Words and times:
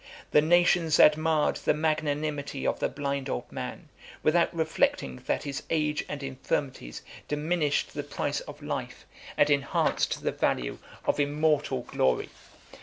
The 0.31 0.41
nations 0.41 0.97
admired 0.99 1.57
the 1.57 1.75
magnanimity 1.75 2.65
of 2.65 2.79
the 2.79 2.89
blind 2.89 3.29
old 3.29 3.51
man, 3.51 3.89
without 4.23 4.51
reflecting 4.51 5.17
that 5.27 5.43
his 5.43 5.61
age 5.69 6.03
and 6.09 6.23
infirmities 6.23 7.03
diminished 7.27 7.93
the 7.93 8.01
price 8.01 8.39
of 8.39 8.63
life, 8.63 9.05
and 9.37 9.47
enhanced 9.51 10.23
the 10.23 10.31
value 10.31 10.79
of 11.05 11.19
immortal 11.19 11.83
glory. 11.83 12.29